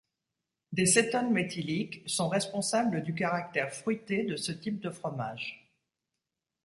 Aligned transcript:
Des 0.71 0.87
cétones 0.87 1.29
méthyliques 1.31 2.01
sont 2.09 2.27
responsables 2.27 3.03
du 3.03 3.13
caractère 3.13 3.71
fruité 3.71 4.23
de 4.23 4.35
ce 4.35 4.51
type 4.51 4.79
de 4.79 4.89
fromage. 4.89 5.71